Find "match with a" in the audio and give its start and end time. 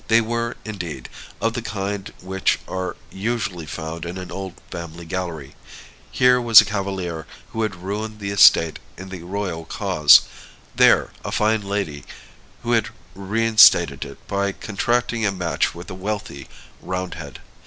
15.31-15.93